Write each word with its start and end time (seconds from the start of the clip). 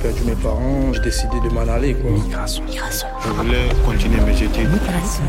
perdu 0.00 0.22
mes 0.24 0.34
parents, 0.34 0.92
j'ai 0.92 1.00
décidé 1.00 1.36
de 1.44 1.52
m'en 1.52 1.60
aller. 1.60 1.94
Quoi. 1.94 2.10
Migration. 2.10 2.64
Migration. 2.64 3.08
Je 3.24 3.28
voulais 3.30 3.68
continuer 3.84 4.20
mes 4.20 4.32
études. 4.32 4.70
Migration. 4.70 5.22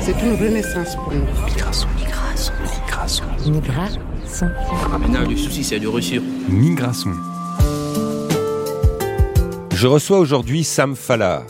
C'est 0.00 0.22
une 0.22 0.34
renaissance 0.34 0.96
pour 0.96 1.12
nous. 1.12 1.24
Migration. 1.46 1.88
Migration. 1.96 2.52
Migration. 2.62 3.24
Migration. 3.46 4.00
Maintenant, 4.98 5.28
le 5.28 5.36
souci, 5.36 5.64
c'est 5.64 5.80
de 5.80 5.88
réussir. 5.88 6.22
Migration. 6.48 7.10
Je 9.72 9.86
reçois 9.86 10.18
aujourd'hui 10.18 10.64
Sam 10.64 10.94
Fallah. 10.94 11.42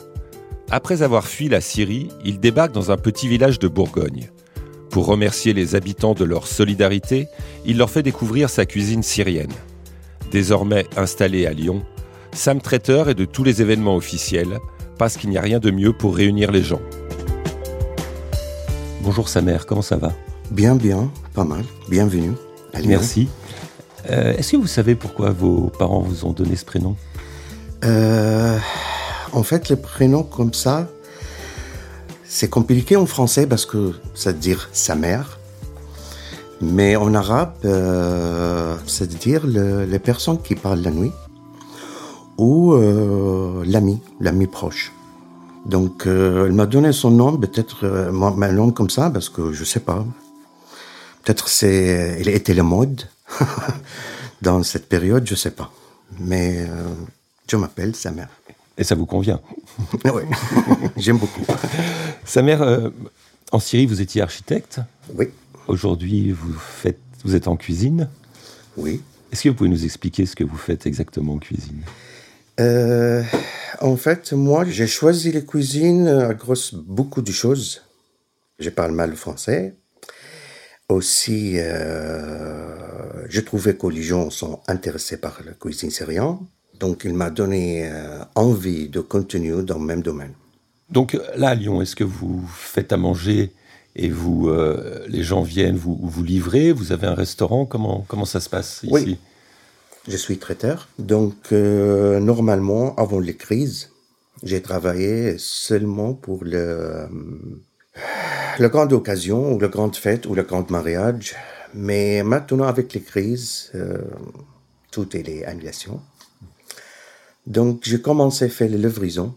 Après 0.71 1.03
avoir 1.03 1.27
fui 1.27 1.49
la 1.49 1.61
Syrie, 1.61 2.09
il 2.25 2.41
débarque 2.41 2.73
dans 2.73 2.91
un 2.91 2.97
petit 2.97 3.29
village 3.29 3.59
de 3.59 3.69
Bourgogne. 3.69 4.31
Pour 4.91 5.07
remercier 5.07 5.53
les 5.53 5.75
habitants 5.75 6.15
de 6.15 6.25
leur 6.25 6.47
solidarité, 6.47 7.29
il 7.67 7.79
leur 7.79 7.91
fait 7.91 8.03
découvrir 8.03 8.49
sa 8.49 8.65
cuisine 8.65 9.03
syrienne. 9.03 9.53
Désormais 10.31 10.87
installé 10.97 11.47
à 11.47 11.53
Lyon, 11.53 11.85
Sam 12.35 12.61
Traiteur 12.61 13.09
est 13.09 13.15
de 13.15 13.25
tous 13.25 13.45
les 13.45 13.63
événements 13.63 13.97
officiels 13.97 14.59
parce 14.99 15.17
qu'il 15.17 15.31
n'y 15.31 15.39
a 15.39 15.41
rien 15.41 15.59
de 15.61 15.71
mieux 15.71 15.93
pour 15.93 16.17
réunir 16.17 16.51
les 16.51 16.63
gens. 16.63 16.81
Bonjour 19.03 19.29
sa 19.29 19.41
mère, 19.41 19.67
comment 19.67 19.83
ça 19.83 19.97
va? 19.97 20.13
Bien, 20.51 20.75
bien, 20.75 21.11
pas 21.35 21.45
mal. 21.45 21.65
Bienvenue. 21.89 22.33
Merci. 22.87 23.29
Euh, 24.11 24.35
Est-ce 24.37 24.53
que 24.53 24.57
vous 24.57 24.67
savez 24.67 24.95
pourquoi 24.95 25.31
vos 25.31 25.71
parents 25.79 26.01
vous 26.01 26.25
ont 26.27 26.33
donné 26.33 26.57
ce 26.57 26.65
prénom? 26.65 26.97
Euh, 27.85 28.59
en 29.33 29.43
fait, 29.43 29.69
le 29.69 29.77
prénom 29.77 30.23
comme 30.23 30.53
ça, 30.55 30.89
c'est 32.25 32.49
compliqué 32.49 32.97
en 32.97 33.07
français 33.07 33.47
parce 33.47 33.65
que 33.67 33.93
ça 34.15 34.33
veut 34.33 34.39
dire 34.39 34.69
sa 34.73 34.95
mère. 34.95 35.39
Mais 36.61 36.97
en 36.97 37.15
arabe, 37.15 37.53
euh, 37.65 38.77
ça 38.87 39.05
veut 39.05 39.15
dire 39.19 39.47
le- 39.47 39.85
les 39.85 39.99
personnes 39.99 40.41
qui 40.41 40.55
parlent 40.55 40.81
la 40.83 40.91
nuit 40.91 41.13
ou 42.39 42.73
euh, 42.75 43.63
l'ami, 43.67 44.01
l'ami 44.21 44.47
proche. 44.47 44.93
Donc, 45.67 46.07
euh, 46.07 46.47
elle 46.47 46.53
m'a 46.53 46.67
donné 46.67 46.93
son 46.93 47.11
nom, 47.11 47.37
peut-être 47.37 47.85
euh, 47.85 48.13
ma 48.13 48.31
ma 48.33 48.51
nom 48.53 48.71
comme 48.71 48.91
ça, 48.91 49.11
parce 49.11 49.29
que 49.29 49.53
je 49.53 49.65
sais 49.65 49.81
pas. 49.81 50.05
Peut-être 51.23 51.49
c'est, 51.49 52.19
il 52.21 52.29
était 52.29 52.53
la 52.55 52.63
mode 52.63 53.09
dans 54.43 54.63
cette 54.63 54.89
période, 54.89 55.27
je 55.27 55.35
sais 55.35 55.53
pas. 55.53 55.73
Mais 56.21 56.59
euh, 56.69 56.85
je 57.51 57.57
m'appelle 57.57 57.97
sa 57.97 58.11
mère. 58.11 58.29
Et 58.77 58.85
ça 58.85 58.95
vous 58.95 59.07
convient? 59.07 59.41
Oui, 60.05 60.23
j'aime 60.97 61.19
beaucoup. 61.19 61.45
Sa 62.25 62.43
mère, 62.43 62.63
euh, 62.63 62.91
en 63.53 63.59
Syrie, 63.59 63.87
vous 63.87 64.01
étiez 64.01 64.21
architecte. 64.23 64.81
Oui, 65.15 65.29
Aujourd'hui, 65.67 66.31
vous, 66.33 66.53
faites, 66.53 67.01
vous 67.25 67.35
êtes 67.35 67.49
en 67.49 67.57
cuisine. 67.57 68.09
oui. 68.77 69.01
Est-ce 69.33 69.43
que 69.43 69.49
vous 69.49 69.57
pouvez 69.57 69.71
nous 69.71 69.85
expliquer 69.85 70.27
ce 70.27 70.37
que 70.37 70.45
vous 70.45 70.57
faites 70.57 70.87
exactement 70.87 71.33
en 71.35 71.39
cuisine? 71.39 71.83
Euh, 72.61 73.23
en 73.81 73.97
fait, 73.97 74.33
moi, 74.33 74.65
j'ai 74.65 74.87
choisi 74.87 75.33
les 75.33 75.45
cuisines 75.45 76.09
à 76.09 76.35
cause 76.35 76.73
beaucoup 76.75 77.23
de 77.23 77.33
choses. 77.33 77.83
Je 78.59 78.71
parle 78.71 78.93
mal 78.93 79.11
le 79.11 79.17
français. 79.17 79.75
Aussi, 80.89 81.55
euh, 81.57 83.27
je 83.29 83.41
trouvais 83.41 83.75
que 83.77 83.87
les 83.87 84.03
gens 84.03 84.31
sont 84.31 84.61
intéressés 84.69 85.17
par 85.17 85.41
la 85.45 85.53
cuisine 85.53 85.91
syrienne. 85.91 86.39
Donc, 86.79 87.03
il 87.05 87.15
m'a 87.15 87.31
donné 87.31 87.89
euh, 87.91 88.23
envie 88.35 88.89
de 88.89 89.01
continuer 89.01 89.63
dans 89.63 89.79
le 89.79 89.85
même 89.85 90.03
domaine. 90.03 90.35
Donc 90.91 91.19
là, 91.37 91.49
à 91.49 91.55
Lyon, 91.55 91.81
est-ce 91.83 91.97
que 91.97 92.05
vous 92.05 92.47
faites 92.47 92.93
à 92.93 92.97
manger 92.97 93.53
et 93.97 94.11
vous, 94.11 94.49
euh, 94.49 95.05
les 95.09 95.23
gens 95.23 95.43
viennent 95.43 95.77
vous, 95.77 95.99
vous 96.03 96.23
livrer? 96.23 96.73
Vous 96.73 96.93
avez 96.93 97.07
un 97.07 97.15
restaurant? 97.15 97.65
Comment, 97.65 98.05
comment 98.07 98.27
ça 98.27 98.41
se 98.41 98.51
passe 98.51 98.81
ici? 98.83 98.93
Oui. 98.93 99.19
Je 100.07 100.17
suis 100.17 100.39
traiteur. 100.39 100.89
Donc, 100.99 101.35
euh, 101.53 102.21
normalement, 102.21 102.95
avant 102.97 103.21
les 103.21 103.37
crises, 103.37 103.91
j'ai 104.43 104.61
travaillé 104.61 105.37
seulement 105.39 106.13
pour 106.13 106.45
le, 106.45 106.59
euh, 106.59 107.07
la 108.59 108.69
grande 108.69 108.93
occasion, 108.93 109.53
ou 109.53 109.59
la 109.59 109.69
grande 109.69 109.97
fête, 109.97 110.27
ou 110.27 110.35
le 110.35 110.43
grand 110.43 110.71
mariage. 110.71 111.35
Mais 111.73 112.23
maintenant, 112.23 112.65
avec 112.65 112.93
les 112.93 113.01
crises, 113.01 113.71
euh, 113.75 113.99
tout 114.91 115.17
est 115.17 115.23
les 115.23 115.45
annulations. 115.45 116.01
Donc, 117.47 117.81
j'ai 117.85 118.01
commencé 118.01 118.45
à 118.47 118.49
faire 118.49 118.69
les 118.69 118.79
livraisons 118.79 119.35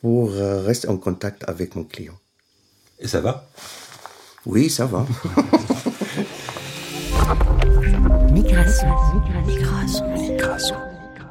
pour 0.00 0.30
euh, 0.30 0.62
rester 0.62 0.88
en 0.88 0.96
contact 0.96 1.44
avec 1.48 1.74
mon 1.74 1.84
client. 1.84 2.18
Et 3.00 3.08
ça 3.08 3.20
va? 3.20 3.48
Oui, 4.46 4.70
ça 4.70 4.86
va. 4.86 5.06
Migration. 8.32 8.88
Migration. 9.46 10.14
Migration. 10.16 10.76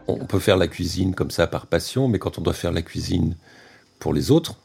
On 0.08 0.18
peut 0.26 0.38
faire 0.40 0.58
la 0.58 0.68
cuisine 0.68 1.16
comme 1.16 1.32
ça 1.32 1.48
par 1.48 1.66
passion, 1.66 2.08
mais 2.08 2.20
quand 2.20 2.38
on 2.38 2.42
doit 2.42 2.54
faire 2.54 2.72
la 2.72 2.84
cuisine 2.84 3.36
pour 4.00 4.14
les 4.14 4.30
autres, 4.30 4.56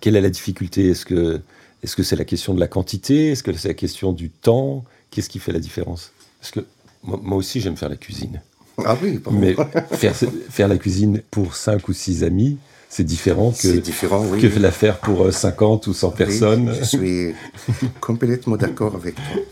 quelle 0.00 0.16
est 0.16 0.20
la 0.22 0.30
difficulté? 0.30 0.88
Est-ce 0.88 1.04
que 1.04 1.40
est-ce 1.82 1.94
que 1.94 2.02
c'est 2.02 2.16
la 2.16 2.24
question 2.24 2.54
de 2.54 2.60
la 2.60 2.68
quantité? 2.68 3.32
Est-ce 3.32 3.42
que 3.42 3.52
c'est 3.52 3.68
la 3.68 3.74
question 3.74 4.12
du 4.12 4.30
temps? 4.30 4.84
Qu'est-ce 5.10 5.28
qui 5.28 5.38
fait 5.38 5.52
la 5.52 5.60
différence? 5.60 6.10
Parce 6.40 6.52
que 6.52 6.60
moi, 7.04 7.20
moi 7.22 7.36
aussi, 7.36 7.60
j'aime 7.60 7.76
faire 7.76 7.90
la 7.90 7.96
cuisine. 7.96 8.40
ah 8.84 8.96
oui, 9.02 9.18
pardon. 9.18 9.38
Mais 9.38 9.54
faire, 9.92 10.14
faire 10.48 10.68
la 10.68 10.78
cuisine 10.78 11.22
pour 11.30 11.54
5 11.54 11.86
ou 11.88 11.92
6 11.92 12.24
amis, 12.24 12.56
c'est 12.88 13.04
différent 13.04 13.52
que, 13.52 13.76
différent, 13.78 14.24
oui. 14.26 14.40
que 14.40 14.58
la 14.58 14.70
faire 14.72 14.98
pour 14.98 15.26
euh, 15.26 15.30
50 15.32 15.86
ou 15.88 15.92
100 15.92 16.08
Oui, 16.08 16.14
personnes. 16.16 16.74
je 16.80 16.84
suis 16.84 17.34
complètement 18.00 18.56
d'accord 18.56 18.94
avec 18.94 19.16
toi. 19.16 19.42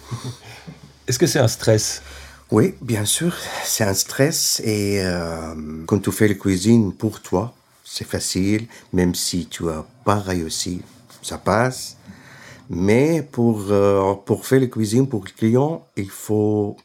Est-ce 1.09 1.19
que 1.19 1.27
c'est 1.27 1.39
un 1.39 1.49
stress? 1.49 2.03
Oui, 2.51 2.75
bien 2.81 3.05
sûr, 3.05 3.35
c'est 3.65 3.85
un 3.85 3.95
stress 3.95 4.61
et 4.65 5.01
euh, 5.03 5.55
quand 5.87 6.01
tu 6.01 6.11
fais 6.11 6.29
la 6.29 6.35
cuisine 6.35 6.93
pour 6.93 7.21
toi, 7.21 7.55
c'est 7.85 8.07
facile, 8.07 8.67
même 8.93 9.15
si 9.15 9.47
tu 9.47 9.69
as 9.69 9.85
pas 10.05 10.17
réussi, 10.19 10.83
ça 11.23 11.39
passe. 11.39 11.97
Mais 12.69 13.23
pour, 13.23 13.67
euh, 13.71 14.15
pour 14.25 14.47
faire 14.47 14.61
la 14.61 14.67
cuisine 14.67 15.09
pour 15.09 15.25
le 15.25 15.31
client, 15.31 15.87
il 15.97 16.11
faut... 16.11 16.77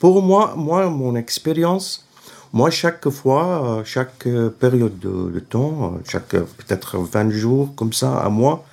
Pour 0.00 0.22
moi, 0.22 0.54
moi 0.56 0.88
mon 0.88 1.14
expérience, 1.16 2.06
moi, 2.52 2.70
chaque 2.70 3.10
fois, 3.10 3.80
euh, 3.80 3.84
chaque 3.84 4.26
période 4.58 4.98
de, 4.98 5.40
temps, 5.40 5.98
chaque 6.08 6.30
peut-être 6.30 6.98
20 6.98 7.30
jours, 7.30 7.74
comme 7.74 7.92
ça, 7.92 8.16
à 8.18 8.30
moi, 8.30 8.64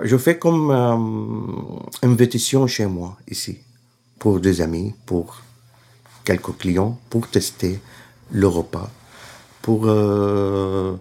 je 0.00 0.16
fais 0.16 0.38
comme 0.38 0.70
euh, 0.70 2.06
invitation 2.06 2.66
chez 2.68 2.86
moi, 2.86 3.16
ici, 3.28 3.58
pour 4.20 4.38
des 4.38 4.60
amis, 4.60 4.94
pour 5.06 5.42
quelques 6.24 6.56
clients, 6.58 6.96
pour 7.10 7.26
tester 7.26 7.80
le 8.30 8.46
repas, 8.46 8.88
pour 9.62 9.86
euh, 9.86 10.94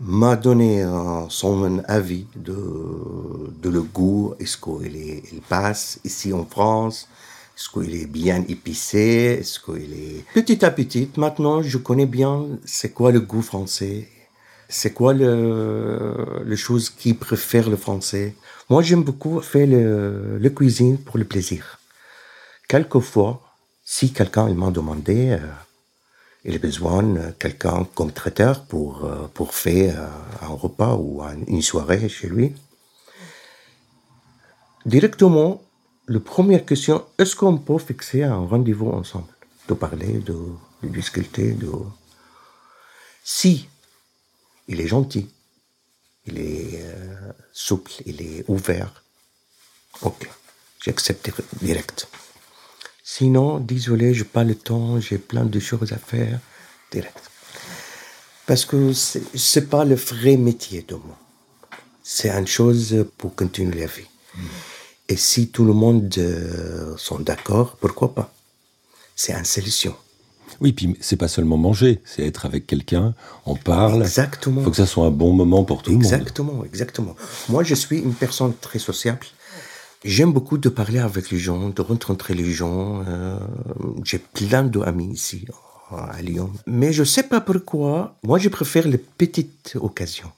m'a 0.00 0.36
donné 0.36 0.84
son 1.28 1.82
avis 1.88 2.26
de, 2.36 2.58
de 3.62 3.68
le 3.68 3.82
goût, 3.82 4.34
est-ce 4.38 4.56
qu'il 4.56 4.96
est, 4.96 5.22
il 5.32 5.40
passe 5.40 5.98
ici 6.04 6.32
en 6.32 6.44
France, 6.44 7.08
est-ce 7.56 7.68
qu'il 7.68 7.94
est 7.96 8.06
bien 8.06 8.44
épicé, 8.48 9.38
est-ce 9.40 9.58
qu'il 9.58 9.92
est... 9.92 10.24
Petit 10.32 10.64
à 10.64 10.70
petit, 10.70 11.10
maintenant, 11.16 11.62
je 11.62 11.78
connais 11.78 12.06
bien 12.06 12.46
c'est 12.64 12.92
quoi 12.92 13.10
le 13.10 13.20
goût 13.20 13.42
français, 13.42 14.08
c'est 14.68 14.92
quoi 14.92 15.14
le, 15.14 16.42
les 16.44 16.56
choses 16.56 16.90
qui 16.90 17.14
préfèrent 17.14 17.70
le 17.70 17.76
français. 17.76 18.34
Moi, 18.68 18.82
j'aime 18.82 19.02
beaucoup 19.02 19.40
faire 19.40 19.66
le, 19.66 20.38
le 20.38 20.50
cuisine 20.50 20.98
pour 20.98 21.18
le 21.18 21.24
plaisir. 21.24 21.78
Quelquefois, 22.68 23.42
si 23.84 24.12
quelqu'un 24.12 24.52
m'a 24.54 24.70
demandé, 24.70 25.30
euh, 25.30 25.38
il 26.44 26.54
a 26.56 26.58
besoin 26.58 27.02
de 27.02 27.30
quelqu'un 27.38 27.84
comme 27.94 28.12
traiteur 28.12 28.64
pour, 28.64 29.04
euh, 29.04 29.26
pour 29.34 29.54
faire 29.54 30.00
euh, 30.02 30.46
un 30.46 30.54
repas 30.54 30.94
ou 30.96 31.22
un- 31.22 31.44
une 31.46 31.62
soirée 31.62 32.08
chez 32.08 32.28
lui, 32.28 32.54
directement, 34.84 35.62
la 36.08 36.20
première 36.20 36.64
question, 36.64 37.04
est-ce 37.18 37.34
qu'on 37.36 37.58
peut 37.58 37.78
fixer 37.78 38.22
un 38.24 38.46
rendez-vous 38.46 38.90
ensemble? 38.90 39.26
De 39.68 39.74
parler, 39.74 40.18
de, 40.18 40.36
discuter, 40.84 41.52
de... 41.52 41.70
Si 43.24 43.68
il 44.68 44.80
est 44.80 44.86
gentil, 44.86 45.28
il 46.26 46.38
est 46.38 46.80
euh, 46.82 47.32
souple, 47.52 47.92
il 48.06 48.22
est 48.22 48.44
ouvert, 48.48 49.02
ok, 50.02 50.28
j'accepte 50.84 51.30
direct. 51.60 52.08
Sinon, 53.18 53.60
désolé, 53.60 54.12
j'ai 54.12 54.24
pas 54.24 54.44
le 54.44 54.54
temps, 54.54 55.00
j'ai 55.00 55.16
plein 55.16 55.46
de 55.46 55.58
choses 55.58 55.90
à 55.94 55.96
faire, 55.96 56.38
direct. 56.92 57.22
Parce 58.46 58.66
que 58.66 58.92
c'est 58.92 59.22
c'est 59.34 59.70
pas 59.70 59.86
le 59.86 59.94
vrai 59.94 60.36
métier 60.36 60.84
de 60.86 60.96
moi. 60.96 61.18
C'est 62.02 62.28
une 62.28 62.46
chose 62.46 63.06
pour 63.16 63.34
continuer 63.34 63.80
la 63.80 63.86
vie. 63.86 64.10
Et 65.08 65.16
si 65.16 65.48
tout 65.48 65.64
le 65.64 65.72
monde 65.72 66.14
euh, 66.18 66.94
sont 66.98 67.18
d'accord, 67.18 67.78
pourquoi 67.80 68.14
pas? 68.14 68.34
C'est 69.14 69.32
une 69.32 69.46
solution. 69.46 69.94
Oui, 70.60 70.74
puis 70.74 70.94
c'est 71.00 71.16
pas 71.16 71.28
seulement 71.28 71.56
manger, 71.56 72.02
c'est 72.04 72.26
être 72.26 72.44
avec 72.44 72.66
quelqu'un, 72.66 73.14
on 73.46 73.56
parle. 73.56 74.02
Exactement. 74.02 74.60
Il 74.60 74.64
faut 74.64 74.70
que 74.72 74.76
ça 74.84 74.86
soit 74.94 75.06
un 75.06 75.10
bon 75.22 75.32
moment 75.32 75.64
pour 75.64 75.82
tout 75.82 75.92
le 75.92 75.96
monde. 75.96 76.04
Exactement, 76.04 76.64
exactement. 76.66 77.16
Moi, 77.48 77.64
je 77.64 77.74
suis 77.74 77.98
une 77.98 78.14
personne 78.14 78.52
très 78.60 78.78
sociable. 78.78 79.26
J'aime 80.14 80.32
beaucoup 80.32 80.58
de 80.58 80.68
parler 80.68 81.00
avec 81.00 81.30
les 81.30 81.38
gens, 81.38 81.68
de 81.70 81.82
rencontrer 81.82 82.34
les 82.34 82.52
gens. 82.52 83.02
euh, 83.08 83.38
J'ai 84.04 84.18
plein 84.18 84.62
d'amis 84.64 85.12
ici 85.20 85.46
à 85.90 86.20
Lyon. 86.22 86.50
Mais 86.66 86.92
je 86.92 87.04
sais 87.04 87.24
pas 87.32 87.40
pourquoi. 87.40 87.94
Moi, 88.22 88.38
je 88.38 88.48
préfère 88.48 88.86
les 88.86 88.98
petites 88.98 89.72
occasions. 89.88 90.30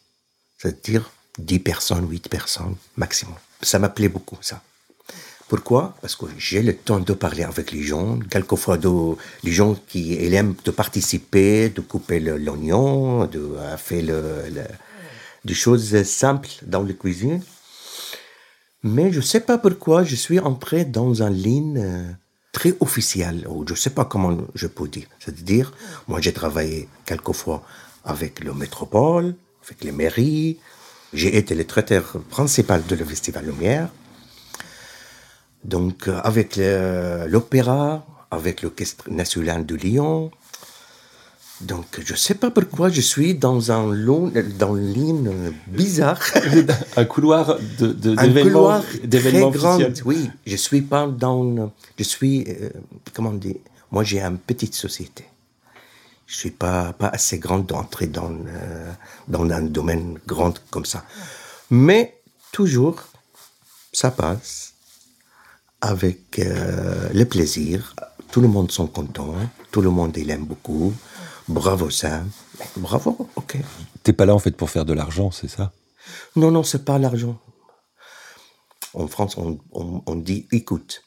C'est-à-dire 0.59 1.11
10 1.39 1.59
personnes, 1.59 2.07
8 2.11 2.29
personnes 2.29 2.75
maximum. 2.97 3.35
Ça 3.63 3.79
m'appelait 3.79 4.09
beaucoup, 4.09 4.39
ça. 4.41 4.63
Pourquoi? 5.49 5.95
Parce 6.03 6.17
que 6.17 6.27
j'ai 6.39 6.63
le 6.63 6.75
temps 6.77 7.01
de 7.01 7.13
parler 7.15 7.43
avec 7.43 7.73
les 7.73 7.83
gens. 7.83 8.19
Quelquefois, 8.31 8.77
de, 8.79 8.91
les 9.45 9.53
gens 9.53 9.75
qui 9.89 10.03
aiment 10.35 10.55
de 10.65 10.71
participer, 10.71 11.69
de 11.71 11.81
couper 11.83 12.21
l'oignon, 12.21 13.25
de 13.27 13.39
euh, 13.57 13.77
faire 13.77 14.03
le- 14.05 14.65
des 15.45 15.55
choses 15.55 16.03
simples 16.05 16.51
dans 16.67 16.83
la 16.83 16.93
cuisine. 16.95 17.41
Mais 18.83 19.13
je 19.13 19.19
ne 19.19 19.23
sais 19.23 19.41
pas 19.41 19.59
pourquoi 19.59 20.05
je 20.05 20.15
suis 20.15 20.39
entré 20.39 20.85
dans 20.85 21.23
une 21.23 21.35
ligne 21.35 21.79
euh, 21.79 22.13
très 22.53 22.75
officielle, 22.81 23.47
je 23.67 23.73
ne 23.73 23.79
sais 23.79 23.91
pas 23.91 24.05
comment 24.05 24.37
je 24.55 24.67
peux 24.67 24.89
dire. 24.89 25.07
C'est-à-dire, 25.19 25.73
moi 26.07 26.21
j'ai 26.21 26.33
travaillé 26.33 26.89
quelquefois 27.05 27.63
avec 28.05 28.41
le 28.41 28.55
métropole, 28.55 29.35
avec 29.65 29.83
les 29.85 29.93
mairies. 29.93 30.59
J'ai 31.13 31.37
été 31.37 31.55
le 31.55 31.65
traiteur 31.65 32.05
principal 32.31 32.85
de 32.87 32.95
le 32.95 33.05
Festival 33.05 33.47
Lumière. 33.47 33.89
Donc, 35.65 36.07
euh, 36.07 36.21
avec 36.23 36.61
l'opéra, 37.27 38.07
avec 38.31 38.63
l'Orchestre 38.63 39.11
national 39.11 39.67
de 39.67 39.75
Lyon. 39.75 40.31
Donc, 41.61 41.87
je 42.05 42.13
ne 42.13 42.17
sais 42.19 42.35
pas 42.35 42.51
pourquoi 42.53 42.89
je 42.89 43.01
suis 43.01 43.35
dans 43.35 43.73
un 43.73 43.93
long, 43.93 44.33
dans 44.59 44.77
une 44.77 44.93
ligne 44.93 45.31
bizarre. 45.67 46.21
Un 46.97 47.05
couloir 47.05 47.59
de- 47.81 47.93
de- 47.93 48.11
un 48.17 48.23
d'événements 48.29 48.43
couloir 48.43 48.83
très 48.87 49.49
grand. 49.51 49.79
Oui, 50.05 50.31
je 50.47 50.55
suis 50.57 50.83
pas 50.83 51.07
dans. 51.09 51.73
Je 51.99 52.05
suis. 52.05 52.45
euh, 52.49 52.71
comment 53.13 53.33
dire 53.33 53.57
Moi, 53.91 54.05
j'ai 54.05 54.21
une 54.21 54.39
petite 54.39 54.75
société. 54.75 55.25
Je 56.29 56.37
suis 56.37 56.51
pas, 56.53 56.93
pas 56.93 57.09
assez 57.09 57.39
grande 57.39 57.67
d'entrer 57.67 58.07
dans, 58.07 58.31
euh, 58.31 58.93
dans 59.27 59.49
un 59.51 59.63
domaine 59.63 60.19
grand 60.27 60.55
comme 60.71 60.85
ça. 60.85 61.03
Mais 61.71 62.21
toujours, 62.53 62.97
ça 63.93 64.11
passe 64.13 64.75
avec 65.81 66.39
euh, 66.39 67.09
le 67.15 67.25
plaisir. 67.25 67.95
Tout 68.31 68.41
le 68.43 68.49
monde 68.49 68.71
sont 68.71 68.87
contents. 68.87 69.35
Tout 69.73 69.81
le 69.81 69.91
monde 69.91 70.17
il 70.19 70.31
aime 70.31 70.45
beaucoup. 70.45 70.93
Bravo 71.49 71.91
Sam. 71.91 72.31
Bravo, 72.77 73.29
ok. 73.37 73.57
T'es 74.03 74.13
pas 74.13 74.27
là 74.27 74.35
en 74.35 74.39
fait 74.39 74.51
pour 74.57 74.71
faire 74.71 74.85
de 74.85 74.93
l'argent, 74.93 75.31
c'est 75.31 75.49
ça? 75.49 75.73
Non, 76.37 76.51
non, 76.51 76.63
c'est 76.63 76.85
pas 76.85 76.99
l'argent. 76.99 77.39
En 78.95 79.07
France, 79.09 79.37
on, 79.39 79.59
on- 79.73 80.03
on 80.07 80.15
dit 80.17 80.47
écoute. 80.53 81.03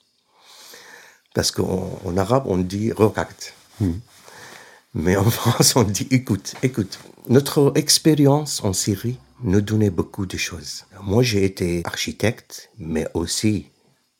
Parce 1.33 1.51
qu'en 1.51 1.99
en 2.05 2.17
arabe, 2.17 2.43
on 2.47 2.57
dit 2.57 2.91
regarde. 2.91 3.31
Mais 4.93 5.15
en 5.15 5.29
France, 5.29 5.75
on 5.75 5.83
dit 5.83 6.07
écoute, 6.11 6.53
écoute. 6.63 6.99
Notre 7.29 7.71
expérience 7.75 8.63
en 8.63 8.73
Syrie 8.73 9.17
nous 9.43 9.61
donnait 9.61 9.89
beaucoup 9.91 10.25
de 10.25 10.37
choses. 10.37 10.83
Moi, 11.01 11.23
j'ai 11.23 11.45
été 11.45 11.81
architecte, 11.85 12.69
mais 12.77 13.07
aussi 13.13 13.67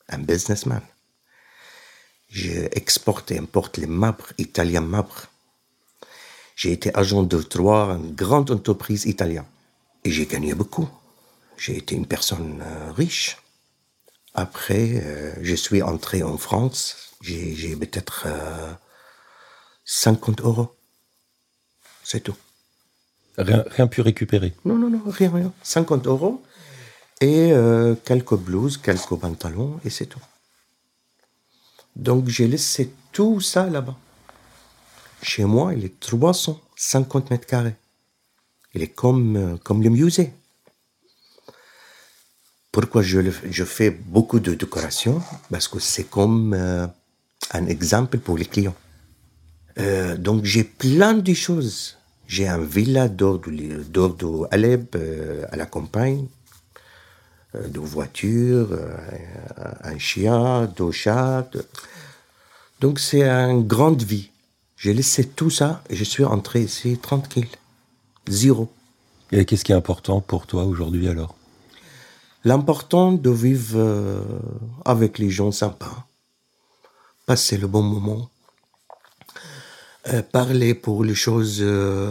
un 0.08 0.18
businessman. 0.18 0.80
J'ai 2.28 2.76
exporté, 2.76 3.38
importe 3.38 3.76
les 3.76 3.86
marbres, 3.86 4.32
italiens 4.38 4.80
marbres. 4.80 5.26
J'ai 6.56 6.72
été 6.72 6.94
agent 6.96 7.22
de 7.22 7.40
droit 7.42 7.96
une 7.96 8.14
grande 8.14 8.50
entreprise 8.50 9.06
italienne. 9.06 9.44
Et 10.04 10.10
j'ai 10.10 10.26
gagné 10.26 10.54
beaucoup. 10.54 10.88
J'ai 11.56 11.76
été 11.76 11.94
une 11.94 12.06
personne 12.06 12.62
euh, 12.62 12.92
riche. 12.92 13.38
Après, 14.34 15.02
euh, 15.04 15.32
je 15.42 15.54
suis 15.54 15.82
entré 15.82 16.22
en 16.22 16.38
France. 16.38 17.12
J'ai 17.20 17.54
j'ai 17.54 17.76
peut-être 17.76 18.24
euh, 18.26 18.72
50 19.84 20.40
euros. 20.40 20.74
C'est 22.02 22.20
tout. 22.20 22.36
Rien, 23.38 23.64
rien 23.66 23.86
pu 23.86 24.00
récupérer. 24.00 24.52
Non, 24.64 24.76
non, 24.76 24.90
non, 24.90 25.02
rien, 25.06 25.30
rien. 25.32 25.52
50 25.62 26.06
euros. 26.06 26.42
Et 27.20 27.52
euh, 27.52 27.94
quelques 27.94 28.34
blouses, 28.34 28.76
quelques 28.76 29.14
pantalons, 29.14 29.78
et 29.84 29.90
c'est 29.90 30.06
tout. 30.06 30.20
Donc 31.94 32.28
j'ai 32.28 32.48
laissé 32.48 32.92
tout 33.12 33.40
ça 33.40 33.68
là-bas. 33.68 33.96
Chez 35.22 35.44
moi, 35.44 35.72
il 35.72 35.84
est 35.84 36.00
350 36.00 37.30
mètres 37.30 37.46
carrés. 37.46 37.76
Il 38.74 38.82
est 38.82 38.88
comme, 38.88 39.36
euh, 39.36 39.56
le 39.68 39.90
musée. 39.90 40.32
Pourquoi 42.72 43.02
je, 43.02 43.20
fais 43.64 43.90
beaucoup 43.90 44.40
de 44.40 44.54
décoration 44.54 45.22
Parce 45.50 45.68
que 45.68 45.78
c'est 45.78 46.04
comme 46.04 46.54
euh, 46.54 46.86
un 47.52 47.66
exemple 47.66 48.18
pour 48.18 48.36
les 48.36 48.46
clients. 48.46 48.74
Euh, 49.78 50.16
donc 50.16 50.44
j'ai 50.44 50.64
plein 50.64 51.14
de 51.14 51.34
choses. 51.34 51.98
J'ai 52.26 52.48
un 52.48 52.58
villa 52.58 53.08
d'or 53.08 53.38
de, 53.40 53.82
d'or 53.84 54.14
de 54.14 54.46
Alep, 54.50 54.96
à 55.52 55.56
la 55.56 55.66
campagne, 55.66 56.26
de 57.54 57.78
voitures, 57.78 58.70
un 59.84 59.98
chien, 59.98 60.64
deux 60.74 60.92
chats. 60.92 61.50
Donc 62.80 62.98
c'est 62.98 63.22
une 63.22 63.66
grande 63.66 64.02
vie. 64.02 64.31
J'ai 64.82 64.92
laissé 64.92 65.28
tout 65.28 65.48
ça 65.48 65.80
et 65.88 65.94
je 65.94 66.02
suis 66.02 66.24
entré 66.24 66.62
ici 66.62 66.98
tranquille. 66.98 67.46
Zéro. 68.28 68.68
Et 69.30 69.44
qu'est-ce 69.44 69.64
qui 69.64 69.70
est 69.70 69.76
important 69.76 70.20
pour 70.20 70.48
toi 70.48 70.64
aujourd'hui 70.64 71.06
alors? 71.06 71.36
L'important 72.42 73.12
de 73.12 73.30
vivre 73.30 73.78
euh, 73.78 74.20
avec 74.84 75.20
les 75.20 75.30
gens 75.30 75.52
sympas, 75.52 76.08
passer 77.26 77.58
le 77.58 77.68
bon 77.68 77.82
moment, 77.82 78.28
euh, 80.08 80.20
parler 80.20 80.74
pour 80.74 81.04
les 81.04 81.14
choses 81.14 81.58
euh, 81.60 82.10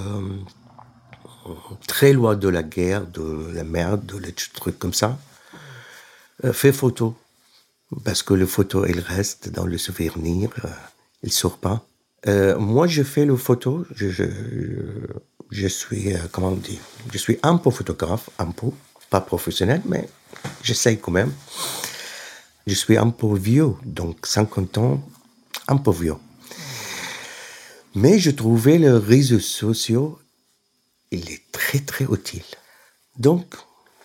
très 1.90 2.14
loin 2.14 2.38
de 2.38 2.48
la 2.48 2.64
guerre, 2.64 3.06
de 3.06 3.52
la 3.54 3.66
merde, 3.66 4.06
de 4.06 4.18
les 4.18 4.32
trucs 4.32 4.80
comme 4.80 4.94
ça. 4.94 5.20
Euh, 6.46 6.54
faire 6.54 6.74
photo, 6.74 7.18
parce 8.06 8.24
que 8.24 8.34
le 8.34 8.46
photo, 8.46 8.86
il 8.86 9.02
reste 9.02 9.50
dans 9.50 9.66
le 9.66 9.78
souvenir, 9.78 10.50
euh, 10.64 10.70
il 11.22 11.34
sort 11.34 11.58
pas. 11.58 11.86
Euh, 12.28 12.58
moi, 12.58 12.88
je 12.88 13.04
fais 13.04 13.26
le 13.26 13.36
photo, 13.36 13.86
je, 13.96 14.10
je, 14.10 14.26
je 15.50 15.68
suis, 15.68 16.14
euh, 16.14 16.20
comment 16.32 16.52
dire, 16.52 16.80
je 17.12 17.18
suis 17.18 17.40
un 17.42 17.58
peu 17.58 17.72
photographe, 17.72 18.30
un 18.38 18.52
peu, 18.52 18.68
pas 19.10 19.22
professionnel, 19.22 19.82
mais 19.86 20.08
j'essaye 20.62 21.00
quand 21.00 21.12
même. 21.12 21.34
Je 22.68 22.76
suis 22.76 22.98
un 22.98 23.10
peu 23.10 23.36
vieux, 23.36 23.74
donc 23.86 24.26
50 24.26 24.78
ans, 24.78 25.04
un 25.68 25.78
peu 25.78 25.92
vieux. 25.92 26.16
Mais 27.96 28.20
je 28.20 28.32
trouvais 28.32 28.78
les 28.78 28.92
réseaux 28.92 29.40
sociaux, 29.40 30.20
il 31.12 31.30
est 31.30 31.42
très 31.52 31.80
très 31.80 32.06
utile. 32.06 32.44
Donc, 33.18 33.56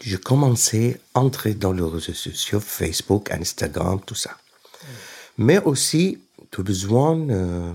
je 0.01 0.17
commençais 0.17 1.01
à 1.15 1.21
entrer 1.21 1.55
dans 1.55 1.73
les 1.73 1.83
réseaux 1.83 2.15
sociaux, 2.15 2.61
Facebook, 2.61 3.31
Instagram, 3.31 4.01
tout 4.05 4.15
ça. 4.15 4.37
Mais 5.39 5.59
aussi, 5.63 6.19
tu 6.51 6.61
as 6.61 6.65
besoin, 6.65 7.19
euh, 7.31 7.73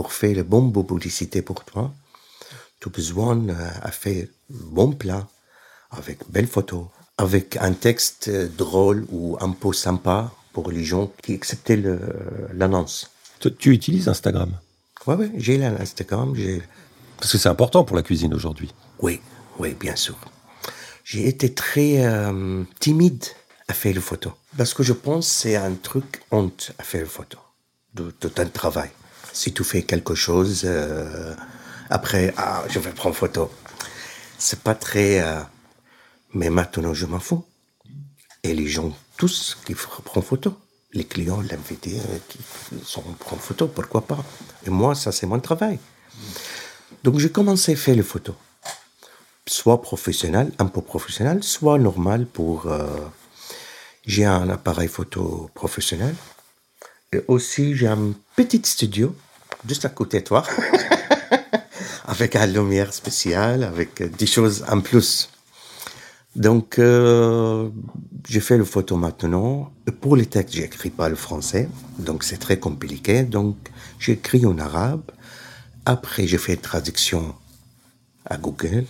pour 0.00 0.14
faire 0.14 0.34
le 0.34 0.44
bon 0.44 0.64
publicité 0.72 1.42
pour 1.42 1.62
toi, 1.62 1.92
tu 2.80 2.88
as 2.88 2.90
besoin 2.90 3.36
euh, 3.50 3.70
à 3.82 3.90
faire 3.90 4.24
bon 4.48 4.92
plat, 4.92 5.28
avec 5.90 6.18
belles 6.30 6.46
photos, 6.56 6.86
avec 7.18 7.58
un 7.68 7.74
texte 7.74 8.28
euh, 8.28 8.48
drôle 8.48 9.06
ou 9.10 9.36
un 9.42 9.50
peu 9.50 9.74
sympa 9.74 10.32
pour 10.54 10.70
les 10.70 10.84
gens 10.84 11.12
qui 11.22 11.34
acceptaient 11.34 11.76
le- 11.76 12.00
l'annonce. 12.54 13.10
Tu, 13.40 13.54
tu 13.54 13.68
utilises 13.74 14.08
Instagram? 14.08 14.50
Oui, 15.06 15.16
oui, 15.18 15.30
j'ai 15.36 15.58
l'Instagram, 15.58 16.34
j'ai... 16.34 16.62
Parce 17.18 17.32
que 17.32 17.36
c'est 17.36 17.50
important 17.50 17.84
pour 17.84 17.96
la 17.96 18.02
cuisine 18.02 18.32
aujourd'hui. 18.32 18.72
Oui, 19.00 19.20
oui, 19.58 19.74
bien 19.74 19.96
sûr. 19.96 20.16
J'ai 21.04 21.28
été 21.28 21.52
très 21.52 22.06
euh, 22.06 22.64
timide 22.78 23.26
à 23.68 23.74
faire 23.74 23.92
les 23.92 24.00
photos. 24.00 24.32
Parce 24.56 24.72
que 24.72 24.82
je 24.82 24.94
pense 24.94 25.26
que 25.26 25.34
c'est 25.40 25.56
un 25.56 25.74
truc 25.74 26.22
honte 26.30 26.72
à 26.78 26.84
faire 26.84 27.02
les 27.02 27.14
photos. 27.18 27.42
De, 27.92 28.14
de 28.22 28.28
ton 28.28 28.48
travail. 28.48 28.90
Si 29.32 29.52
tu 29.52 29.64
fais 29.64 29.82
quelque 29.82 30.14
chose, 30.14 30.62
euh, 30.64 31.34
après, 31.88 32.34
ah, 32.36 32.64
je 32.68 32.78
vais 32.78 32.92
prendre 32.92 33.14
photo. 33.14 33.50
C'est 34.38 34.60
pas 34.60 34.74
très... 34.74 35.20
euh, 35.20 35.40
mais 36.34 36.50
maintenant, 36.50 36.94
je 36.94 37.06
m'en 37.06 37.20
fous. 37.20 37.44
Et 38.42 38.54
les 38.54 38.68
gens, 38.68 38.92
tous, 39.16 39.56
qui 39.64 39.74
prennent 39.74 40.22
photo. 40.22 40.56
Les 40.92 41.04
clients, 41.04 41.40
l'invité, 41.40 41.98
euh, 41.98 42.18
qui 42.28 42.38
sont 42.84 43.02
prennent 43.18 43.38
photo, 43.38 43.68
pourquoi 43.68 44.02
pas? 44.06 44.24
Et 44.66 44.70
moi, 44.70 44.94
ça, 44.94 45.12
c'est 45.12 45.26
mon 45.26 45.40
travail. 45.40 45.78
Donc, 47.04 47.18
j'ai 47.18 47.30
commencé 47.30 47.72
à 47.72 47.76
faire 47.76 47.96
les 47.96 48.02
photos 48.02 48.34
soit 49.46 49.82
professionnel, 49.82 50.52
un 50.58 50.66
peu 50.66 50.80
professionnel, 50.80 51.42
soit 51.42 51.78
normal 51.78 52.26
pour... 52.26 52.66
euh, 52.66 52.86
j'ai 54.06 54.24
un 54.24 54.48
appareil 54.48 54.88
photo 54.88 55.50
professionnel. 55.54 56.14
Et 57.12 57.22
aussi, 57.26 57.74
j'ai 57.74 57.88
un 57.88 58.12
petit 58.36 58.62
studio, 58.62 59.16
juste 59.66 59.84
à 59.84 59.88
côté 59.88 60.20
de 60.20 60.26
toi, 60.26 60.44
avec 62.04 62.36
une 62.36 62.52
lumière 62.52 62.94
spéciale, 62.94 63.64
avec 63.64 64.00
des 64.16 64.26
choses 64.26 64.64
en 64.68 64.80
plus. 64.80 65.28
Donc, 66.36 66.78
euh, 66.78 67.68
j'ai 68.28 68.38
fait 68.38 68.56
le 68.56 68.64
photo 68.64 68.96
maintenant. 68.96 69.72
Pour 70.00 70.14
les 70.14 70.26
textes, 70.26 70.54
j'écris 70.54 70.90
pas 70.90 71.08
le 71.08 71.16
français, 71.16 71.68
donc 71.98 72.22
c'est 72.22 72.36
très 72.36 72.60
compliqué. 72.60 73.24
Donc, 73.24 73.56
j'écris 73.98 74.46
en 74.46 74.56
arabe 74.58 75.02
Après, 75.86 76.28
je 76.28 76.36
fais 76.36 76.54
une 76.54 76.60
traduction 76.60 77.34
à 78.24 78.36
Google. 78.36 78.86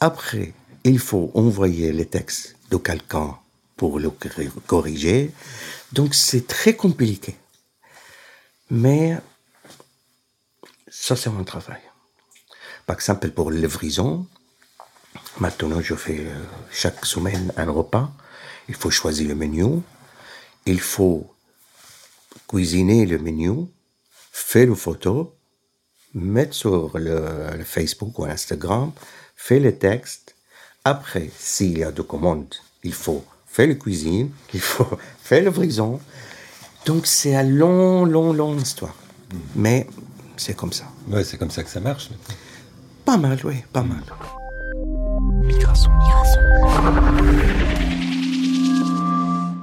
Après, 0.00 0.54
il 0.82 0.98
faut 0.98 1.30
envoyer 1.34 1.92
les 1.92 2.06
textes 2.06 2.56
de 2.72 2.78
quelqu'un 2.78 3.36
pour 3.78 3.98
le 3.98 4.10
cor- 4.10 4.62
corriger. 4.66 5.32
Donc, 5.92 6.14
c'est 6.14 6.46
très 6.46 6.74
compliqué. 6.84 7.36
Mais 8.70 9.16
ça, 11.04 11.16
c'est 11.16 11.30
mon 11.30 11.44
travail. 11.44 11.80
Par 12.86 12.96
exemple, 12.96 13.30
pour 13.30 13.50
la 13.50 13.60
livraison, 13.60 14.26
maintenant, 15.40 15.80
je 15.80 15.94
fais 15.94 16.20
euh, 16.26 16.44
chaque 16.70 17.06
semaine 17.06 17.52
un 17.56 17.70
repas. 17.70 18.10
Il 18.68 18.74
faut 18.74 18.90
choisir 18.90 19.28
le 19.28 19.34
menu. 19.34 19.80
Il 20.66 20.80
faut 20.80 21.34
cuisiner 22.46 23.06
le 23.06 23.18
menu, 23.18 23.66
faire 24.32 24.68
une 24.68 24.76
photo, 24.76 25.34
mettre 26.14 26.54
sur 26.54 26.98
le, 26.98 27.16
le 27.56 27.64
Facebook 27.64 28.18
ou 28.18 28.24
Instagram, 28.24 28.92
faire 29.36 29.60
le 29.60 29.78
texte. 29.78 30.34
Après, 30.84 31.30
s'il 31.38 31.78
y 31.78 31.84
a 31.84 31.92
des 31.92 32.04
commandes, 32.04 32.54
il 32.82 32.94
faut 32.94 33.24
faire 33.48 33.66
la 33.68 33.74
cuisine, 33.74 34.30
il 34.54 34.60
faut 34.60 34.86
faire 35.22 35.42
la 35.42 35.50
livraison. 35.50 36.00
Donc, 36.86 37.06
c'est 37.06 37.34
un 37.34 37.42
long, 37.42 38.04
long, 38.04 38.32
long 38.32 38.56
histoire. 38.56 38.94
Mais 39.54 39.86
c'est 40.36 40.54
comme 40.54 40.72
ça. 40.72 40.84
Ouais, 41.08 41.24
c'est 41.24 41.36
comme 41.36 41.50
ça 41.50 41.62
que 41.62 41.70
ça 41.70 41.80
marche. 41.80 42.10
Pas 43.04 43.16
mal, 43.16 43.38
oui, 43.44 43.56
pas 43.72 43.82
mal. 43.82 44.02
Migration. 45.42 45.90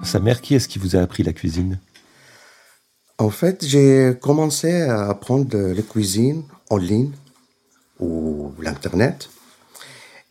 Sa 0.03 0.19
mère, 0.19 0.41
qui 0.41 0.55
est-ce 0.55 0.67
qui 0.67 0.77
vous 0.77 0.95
a 0.95 0.99
appris 0.99 1.23
la 1.23 1.33
cuisine? 1.33 1.79
En 3.17 3.29
fait, 3.29 3.65
j'ai 3.65 4.15
commencé 4.21 4.81
à 4.81 5.09
apprendre 5.09 5.57
la 5.57 5.81
cuisine 5.81 6.43
en 6.69 6.77
ligne 6.77 7.11
ou 7.99 8.53
l'Internet. 8.59 9.29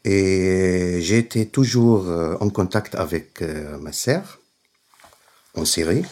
Et 0.05 0.99
j'étais 1.01 1.47
toujours 1.47 2.09
euh, 2.09 2.37
en 2.41 2.51
contact 2.51 2.95
avec 2.95 3.41
euh, 3.41 3.79
ma 3.79 3.93
sœur 3.93 4.41
en 5.57 5.65
Syrie 5.65 6.05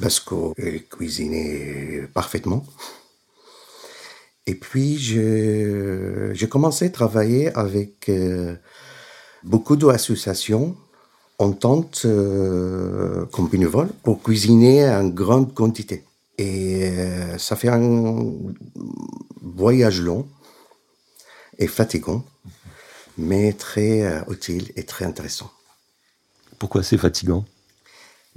parce 0.00 0.20
qu'elle 0.20 0.86
cuisinait 0.86 2.08
parfaitement. 2.14 2.64
Et 4.46 4.54
puis, 4.54 4.96
j'ai 4.96 6.48
commencé 6.48 6.86
à 6.86 6.88
travailler 6.88 7.54
avec 7.54 8.08
euh, 8.08 8.54
beaucoup 9.44 9.76
d'associations 9.76 10.74
en 11.38 11.52
tente 11.52 12.02
euh, 12.06 13.26
comme 13.26 13.48
bénévole 13.48 13.88
pour 14.02 14.22
cuisiner 14.22 14.88
en 14.88 15.06
grande 15.08 15.52
quantité. 15.52 16.04
Et 16.38 16.90
ça 17.36 17.56
fait 17.56 17.68
un 17.68 18.24
voyage 19.42 20.00
long 20.00 20.26
et 21.58 21.66
fatigant, 21.66 22.24
mais 23.18 23.52
très 23.52 24.02
euh, 24.02 24.20
utile 24.30 24.72
et 24.76 24.84
très 24.84 25.04
intéressant. 25.04 25.50
Pourquoi 26.58 26.82
c'est 26.82 26.98
fatigant? 26.98 27.44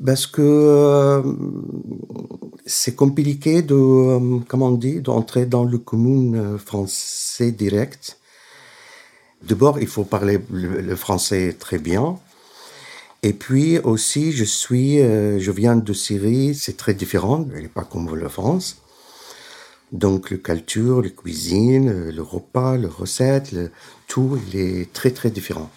Parce 0.04 0.26
que 0.26 0.42
euh, 0.42 1.22
c'est 2.66 2.96
compliqué 2.96 3.62
de, 3.62 3.76
euh, 3.76 4.40
comment 4.48 4.68
on 4.68 4.72
dit, 4.72 5.00
d'entrer 5.00 5.46
dans 5.46 5.64
le 5.64 5.78
commun 5.78 6.34
euh, 6.34 6.58
français 6.58 7.52
direct. 7.52 8.18
D'abord, 9.44 9.80
il 9.80 9.88
faut 9.88 10.04
parler 10.04 10.40
le, 10.52 10.82
le 10.82 10.96
français 10.96 11.56
très 11.58 11.78
bien. 11.78 12.20
Et 13.24 13.34
puis 13.34 13.78
aussi, 13.80 14.32
je 14.32 14.44
suis, 14.44 15.00
euh, 15.00 15.40
je 15.40 15.52
viens 15.52 15.76
de 15.76 15.94
Syrie, 15.94 16.56
c'est 16.56 16.78
très 16.78 16.96
différent, 16.96 17.46
elle 17.54 17.64
n'est 17.64 17.68
pas 17.68 17.84
comme 17.84 18.16
la 18.16 18.30
France. 18.30 18.78
Donc, 19.92 20.32
la 20.32 20.38
culture, 20.38 21.02
la 21.02 21.10
cuisine, 21.10 22.10
le 22.10 22.22
repas, 22.22 22.78
les 22.78 22.88
recettes, 22.88 23.52
le- 23.52 23.72
tout, 24.08 24.40
il 24.48 24.60
est 24.60 24.94
très 24.94 25.12
très 25.12 25.30
différent. 25.30 25.70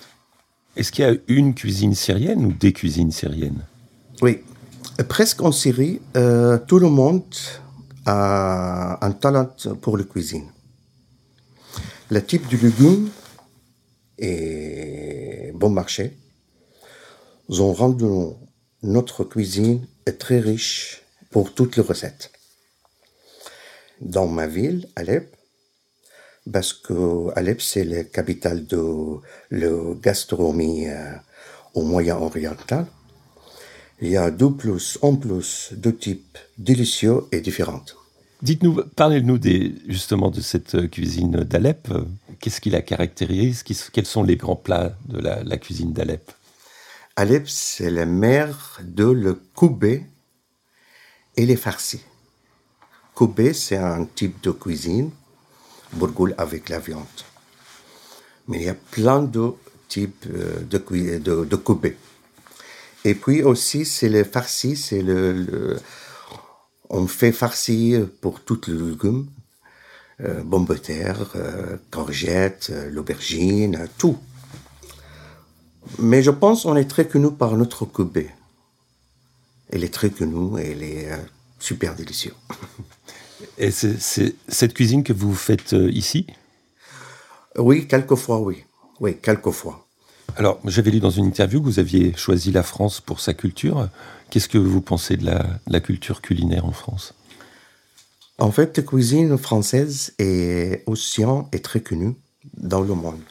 Est-ce 0.77 0.93
qu'il 0.93 1.05
y 1.05 1.09
a 1.09 1.15
une 1.29 1.55
cuisine 1.55 1.95
syrienne 1.95 2.45
ou 2.47 2.53
des 2.53 2.73
cuisines 2.73 3.11
syriennes? 3.13 3.65
Oui, 4.23 4.41
presque 5.09 5.43
en 5.43 5.53
Syrie, 5.53 6.01
euh, 6.17 6.59
tout 6.59 6.79
le 6.79 6.89
monde 6.89 7.25
a 8.07 9.05
un 9.05 9.13
talent 9.13 9.49
pour 9.81 9.97
la 9.97 10.05
cuisine. 10.05 10.47
Le 12.11 12.23
type 12.25 12.47
de 12.49 12.57
légumes 12.57 13.09
est 14.19 15.53
bon 15.55 15.71
marché. 15.71 16.17
Ils 17.49 17.63
ont 17.63 17.73
rendu 17.73 18.05
notre 18.83 19.25
cuisine 19.25 19.87
est 20.07 20.19
très 20.19 20.39
riche 20.39 21.03
pour 21.31 21.55
toutes 21.55 21.77
les 21.77 21.83
recettes. 21.83 22.31
Dans 24.01 24.27
ma 24.27 24.47
ville, 24.47 24.89
Alep, 24.97 25.35
parce 26.53 26.73
que 26.73 27.31
Alep 27.37 27.61
c'est 27.61 27.85
la 27.85 28.05
capitale 28.05 28.67
de 28.67 28.83
la 29.51 29.95
gastronomie 30.03 30.89
euh, 30.89 31.13
au 31.75 31.83
Moyen-Oriental, 31.83 32.87
il 34.01 34.09
y 34.09 34.17
a 34.17 34.31
deux 34.31 34.53
plus, 34.53 34.99
en 35.03 35.15
plus, 35.17 35.73
deux 35.73 35.97
types 35.97 36.39
délicieux 36.59 37.23
et 37.33 37.41
différents. 37.41 37.85
Dites-nous, 38.43 38.83
parlez-nous 38.97 39.41
justement 39.89 40.31
de 40.31 40.41
cette 40.41 40.75
euh, 40.75 40.89
cuisine 40.89 41.45
d'Alep. 41.45 41.89
Qu'est-ce 42.41 42.61
qui 42.61 42.71
la 42.71 42.83
caractérise? 42.83 43.63
Quels 43.63 44.05
sont 44.05 44.23
les 44.23 44.37
grands 44.37 44.57
plats 44.57 44.97
de 45.07 45.19
la, 45.19 45.43
la 45.43 45.57
cuisine 45.57 45.93
d'Alep? 45.93 46.31
Alep, 47.17 47.49
c'est 47.49 47.91
la 47.91 48.05
mère 48.05 48.81
de 48.83 49.07
le 49.07 49.35
koubé 49.55 50.05
et 51.37 51.47
les 51.47 51.57
farcis. 51.57 52.03
Koubé, 53.15 53.53
c'est 53.53 53.77
un 53.77 54.05
type 54.05 54.43
de 54.43 54.51
cuisine, 54.51 55.11
bourgoule 55.93 56.35
avec 56.37 56.69
la 56.69 56.79
viande. 56.79 57.05
Mais 58.49 58.59
il 58.59 58.65
y 58.65 58.69
a 58.69 58.75
plein 58.75 59.23
de 59.23 59.53
types 59.89 60.27
euh, 60.29 60.61
de, 60.63 60.79
de, 61.19 61.45
de 61.45 61.57
koubé. 61.57 61.97
Et 63.05 63.15
puis 63.15 63.43
aussi, 63.43 63.85
c'est 63.85 64.09
le 64.09 64.25
farci, 64.25 64.77
c'est 64.77 65.03
le, 65.03 65.79
On 66.89 67.07
fait 67.07 67.33
farci 67.33 67.97
pour 68.21 68.41
toutes 68.41 68.69
les 68.69 68.79
légumes. 68.79 69.27
Euh, 70.21 70.45
pommes 70.45 70.65
de 70.67 70.75
terre, 70.75 71.33
euh, 71.35 71.77
courgettes, 71.91 72.69
euh, 72.71 72.89
l'aubergine, 72.89 73.89
tout. 73.99 74.17
Mais 75.99 76.23
je 76.23 76.31
pense 76.31 76.63
qu'on 76.63 76.77
est 76.77 76.89
très 76.89 77.09
connu 77.09 77.33
par 77.33 77.57
notre 77.57 77.85
koubé. 77.85 78.31
Elle 79.71 79.83
est 79.83 79.93
très 79.93 80.11
connue 80.11 80.61
elle 80.61 80.83
est 80.85 81.11
euh, 81.11 81.17
super 81.65 81.95
délicieuse. 81.95 82.35
Et 83.59 83.71
c'est 83.71 84.35
cette 84.49 84.75
cuisine 84.75 85.03
que 85.03 85.13
vous 85.13 85.35
faites 85.35 85.73
euh, 85.73 85.91
ici? 85.91 86.27
Oui, 87.57 87.87
quelquefois, 87.89 88.41
oui. 88.41 88.65
Oui, 89.01 89.17
quelquefois. 89.21 89.87
Alors, 90.37 90.61
j'avais 90.65 90.91
lu 90.91 91.01
dans 91.01 91.11
une 91.11 91.27
interview 91.27 91.61
que 91.61 91.67
vous 91.67 91.79
aviez 91.79 92.15
choisi 92.17 92.53
la 92.53 92.63
France 92.63 93.01
pour 93.01 93.21
sa 93.21 93.35
culture. 93.35 93.89
Qu'est-ce 94.31 94.49
que 94.49 94.59
vous 94.59 94.81
pensez 94.81 95.17
de 95.17 95.27
la, 95.27 95.39
de 95.39 95.73
la 95.73 95.81
culture 95.81 96.21
culinaire 96.21 96.65
en 96.65 96.73
France? 96.73 97.15
En 98.39 98.51
fait, 98.51 98.77
la 98.77 98.83
cuisine 98.83 99.39
française 99.39 100.13
et 100.19 100.83
océan 100.87 101.49
est 101.53 101.65
très 101.65 101.81
connue 101.81 102.15
dans 102.57 102.81
le 102.81 102.95
monde. 102.95 103.23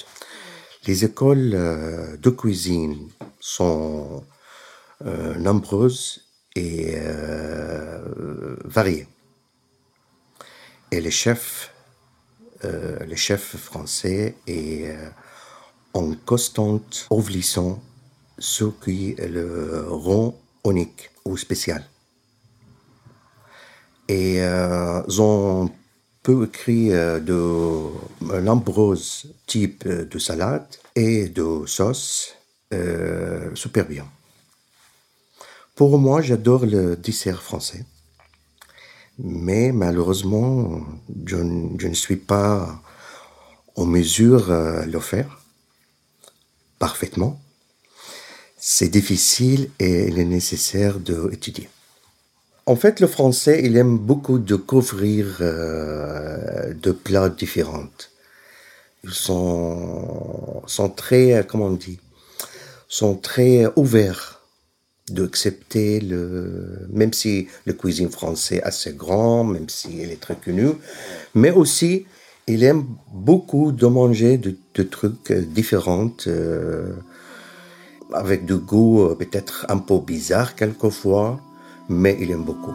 Les 0.87 1.03
écoles 1.03 1.51
euh, 1.53 2.17
de 2.17 2.29
cuisine 2.29 2.97
sont 3.39 4.23
euh, 5.05 5.35
nombreuses 5.37 6.21
et 6.55 6.95
euh. 6.97 7.33
Et 10.91 11.01
les 11.01 11.11
chefs, 11.11 11.71
euh, 12.65 12.99
les 13.05 13.15
chefs 13.15 13.55
français 13.57 14.35
est 14.47 14.87
euh, 14.87 15.09
en 15.93 16.13
constante 16.25 17.07
évolution, 17.11 17.81
ce 18.37 18.65
qui 18.83 19.15
le 19.17 19.85
rend 19.89 20.35
unique 20.65 21.11
ou 21.25 21.37
spécial. 21.37 21.83
Et 24.07 24.41
euh, 24.41 25.01
ils 25.07 25.21
ont 25.21 25.71
peu 26.23 26.45
écrit 26.45 26.93
euh, 26.93 27.19
de 27.19 28.41
nombreux 28.41 28.97
types 29.45 29.87
de 29.87 30.19
salades 30.19 30.75
et 30.95 31.27
de 31.29 31.65
sauces 31.65 32.35
euh, 32.73 33.53
super 33.55 33.85
bien. 33.85 34.05
Pour 35.75 35.97
moi, 35.97 36.21
j'adore 36.21 36.67
le 36.67 36.95
dessert 36.95 37.41
français. 37.41 37.83
Mais 39.17 39.71
malheureusement, 39.71 40.81
je, 41.25 41.37
ne 41.37 41.93
suis 41.95 42.15
pas 42.15 42.79
en 43.75 43.85
mesure 43.85 44.51
euh, 44.51 44.85
de 44.85 44.91
le 44.91 44.99
faire 44.99 45.41
parfaitement. 46.77 47.39
C'est 48.57 48.89
difficile 48.89 49.71
et 49.79 50.07
il 50.09 50.19
est 50.19 50.25
nécessaire 50.25 50.99
d'étudier. 50.99 51.69
En 52.67 52.75
fait, 52.75 52.99
le 52.99 53.07
français, 53.07 53.61
il 53.63 53.75
aime 53.75 53.97
beaucoup 53.97 54.37
découvrir 54.37 55.37
euh, 55.41 56.73
de 56.75 56.91
plats 56.91 57.29
différents. 57.29 57.89
Ils 59.03 59.13
sont, 59.13 60.61
sont 60.67 60.89
très, 60.89 61.33
euh, 61.33 61.43
comment 61.43 61.65
on 61.65 61.71
dit, 61.71 61.99
sont 62.87 63.15
très 63.15 63.65
ouverts 63.75 64.32
d'accepter 65.09 65.99
le, 65.99 66.87
même 66.91 67.13
si 67.13 67.47
le 67.65 67.73
cuisine 67.73 68.09
français 68.09 68.57
est 68.57 68.63
assez 68.63 68.93
grand, 68.93 69.43
même 69.43 69.67
si 69.67 69.99
elle 69.99 70.11
est 70.11 70.21
très 70.21 70.35
connue, 70.35 70.71
mais 71.35 71.51
aussi 71.51 72.05
il 72.47 72.63
aime 72.63 72.85
beaucoup 73.11 73.71
de 73.71 73.85
manger 73.87 74.37
de, 74.37 74.83
trucs 74.83 75.31
euh, 75.31 75.41
différents, 75.41 76.11
euh, 76.27 76.93
avec 78.11 78.45
du 78.45 78.55
goût 78.55 79.01
euh, 79.03 79.15
peut-être 79.15 79.65
un 79.69 79.77
peu 79.77 79.99
bizarre 79.99 80.55
quelquefois, 80.55 81.39
mais 81.89 82.17
il 82.19 82.31
aime 82.31 82.43
beaucoup. 82.43 82.73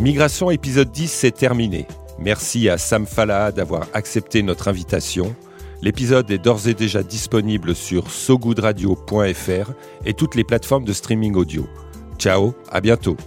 Migration 0.00 0.50
épisode 0.50 0.90
10, 0.90 1.10
c'est 1.10 1.30
terminé. 1.30 1.86
Merci 2.24 2.70
à 2.70 2.78
Sam 2.78 3.04
Fala 3.04 3.52
d'avoir 3.52 3.86
accepté 3.92 4.42
notre 4.42 4.68
invitation. 4.68 5.36
L'épisode 5.82 6.30
est 6.30 6.38
d'ores 6.38 6.68
et 6.68 6.72
déjà 6.72 7.02
disponible 7.02 7.74
sur 7.74 8.10
sogoodradio.fr 8.10 9.72
et 10.06 10.14
toutes 10.14 10.34
les 10.34 10.44
plateformes 10.44 10.84
de 10.84 10.94
streaming 10.94 11.34
audio. 11.34 11.66
Ciao, 12.18 12.54
à 12.70 12.80
bientôt. 12.80 13.18